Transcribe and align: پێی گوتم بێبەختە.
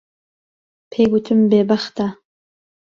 پێی 0.91 1.05
گوتم 1.11 1.39
بێبەختە. 1.51 2.07